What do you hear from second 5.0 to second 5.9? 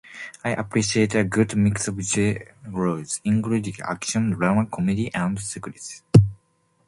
and sci-fi.